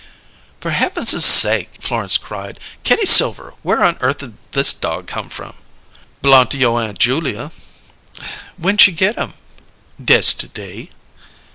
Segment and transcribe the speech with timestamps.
[0.61, 2.59] "For Heavenses' sakes!" Florence cried.
[2.83, 5.53] "Kitty Silver, where on earth'd this dog come from?"
[6.23, 7.51] "B'long you' Aunt Julia."
[8.57, 9.33] "When'd she get him?"
[10.03, 10.89] "Dess to day."